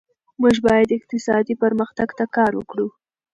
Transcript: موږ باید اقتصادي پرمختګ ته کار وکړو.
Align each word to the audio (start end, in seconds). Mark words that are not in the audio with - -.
موږ 0.41 0.55
باید 0.67 0.95
اقتصادي 0.97 1.55
پرمختګ 1.63 2.09
ته 2.17 2.25
کار 2.35 2.51
وکړو. 2.55 2.87